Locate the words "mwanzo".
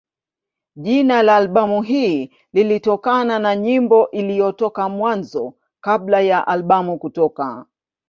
4.89-5.53